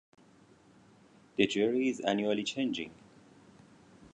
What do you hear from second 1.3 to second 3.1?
The jury is annually changing.